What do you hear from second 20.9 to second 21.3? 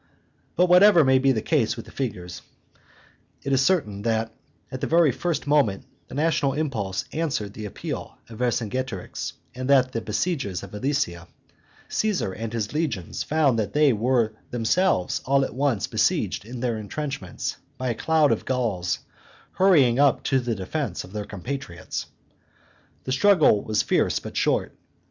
of their